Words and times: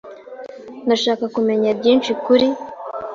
Ndashaka 0.85 1.25
kumenya 1.35 1.69
byinshi 1.79 2.11
kuri. 2.23 2.47